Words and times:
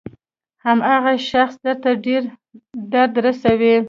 هماغه 0.65 1.13
شخص 1.31 1.55
درته 1.65 1.89
ډېر 2.05 2.23
درد 2.93 3.13
رسوي. 3.25 3.73